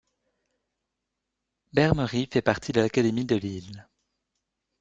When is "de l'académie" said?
2.71-3.25